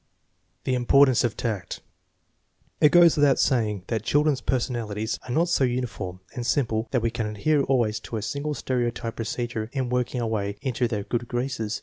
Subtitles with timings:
[0.63, 1.79] The importance of tact.
[2.79, 7.03] It goes without saying that chil dren's personalities are not so uniform and simple that
[7.03, 11.03] we can adhere always to a single stereotyped procedure in working our way into their
[11.03, 11.79] good graces.